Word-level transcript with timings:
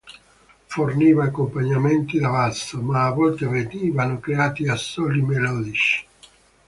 Forniva 0.65 1.25
accompagnamenti 1.25 2.17
da 2.17 2.29
basso, 2.31 2.81
ma 2.81 3.05
a 3.05 3.11
volte 3.11 3.45
venivano 3.45 4.19
creati 4.19 4.67
assoli 4.67 5.21
melodici. 5.21 6.03